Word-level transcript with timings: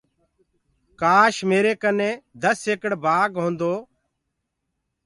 ڪآش 1.01 1.35
ميرآ 1.49 1.73
ڪنآ 1.81 2.09
دس 2.41 2.59
ايڪڙ 2.69 2.91
بآگ 3.03 3.31
هيندو۔ 3.43 3.73